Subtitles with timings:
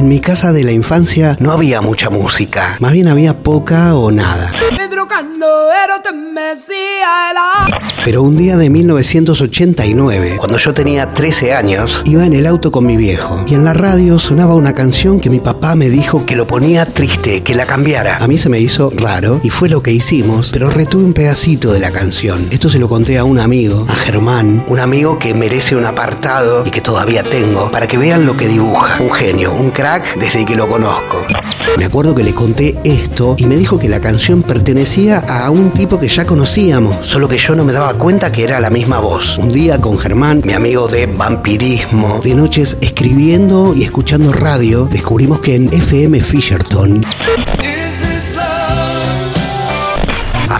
[0.00, 4.10] En mi casa de la infancia no había mucha música, más bien había poca o
[4.10, 4.50] nada.
[8.04, 12.86] Pero un día de 1989, cuando yo tenía 13 años, iba en el auto con
[12.86, 16.36] mi viejo y en la radio sonaba una canción que mi papá me dijo que
[16.36, 18.18] lo ponía triste, que la cambiara.
[18.18, 21.72] A mí se me hizo raro y fue lo que hicimos, pero retuve un pedacito
[21.72, 22.46] de la canción.
[22.52, 26.64] Esto se lo conté a un amigo, a Germán, un amigo que merece un apartado
[26.64, 29.02] y que todavía tengo, para que vean lo que dibuja.
[29.02, 31.26] Un genio, un crack desde que lo conozco.
[31.76, 35.70] Me acuerdo que le conté esto y me dijo que la canción pertenecía a un
[35.70, 39.00] tipo que ya conocíamos, solo que yo no me daba cuenta que era la misma
[39.00, 39.38] voz.
[39.38, 45.40] Un día con Germán, mi amigo de vampirismo, de noches escribiendo y escuchando radio, descubrimos
[45.40, 47.02] que en FM Fisherton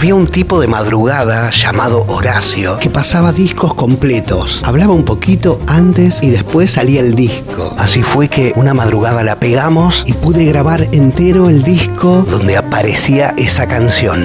[0.00, 4.62] había un tipo de madrugada llamado Horacio que pasaba discos completos.
[4.64, 7.74] Hablaba un poquito antes y después salía el disco.
[7.76, 13.34] Así fue que una madrugada la pegamos y pude grabar entero el disco donde aparecía
[13.36, 14.24] esa canción.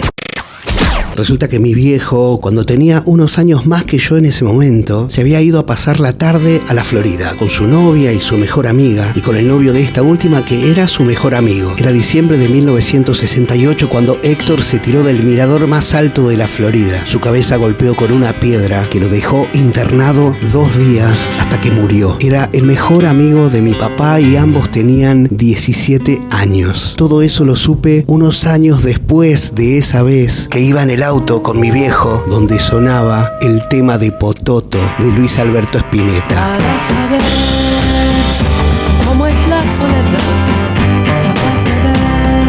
[1.15, 5.21] Resulta que mi viejo, cuando tenía unos años más que yo en ese momento, se
[5.21, 8.67] había ido a pasar la tarde a la Florida con su novia y su mejor
[8.67, 11.73] amiga y con el novio de esta última que era su mejor amigo.
[11.77, 17.01] Era diciembre de 1968 cuando Héctor se tiró del mirador más alto de la Florida.
[17.07, 22.17] Su cabeza golpeó con una piedra que lo dejó internado dos días hasta que murió.
[22.19, 26.95] Era el mejor amigo de mi papá y ambos tenían 17 años.
[26.97, 31.43] Todo eso lo supe unos años después de esa vez que iba en el auto
[31.43, 36.35] con mi viejo donde sonaba el tema de Pototo de Luis Alberto Spinetta.
[36.35, 37.21] Para saber
[39.05, 40.71] cómo es la soledad,
[41.21, 42.47] capaz de ver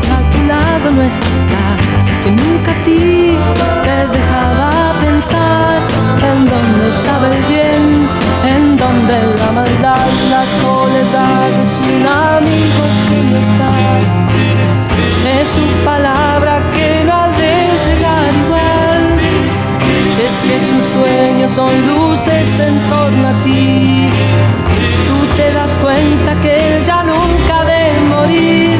[0.00, 1.76] que a tu lado no está,
[2.24, 3.85] que nunca te
[22.26, 24.08] luces en torno a ti.
[25.06, 28.78] Tú te das cuenta que él ya nunca de morir,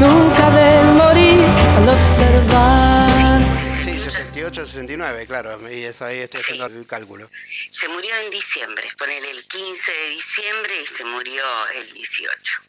[0.00, 1.46] nunca de morir
[1.76, 3.40] al observar.
[3.82, 7.28] Sí, 68, 69, claro, y eso ahí estoy haciendo el cálculo.
[7.70, 11.44] Se murió en diciembre, ponele el 15 de diciembre y se murió
[11.76, 12.67] el 18.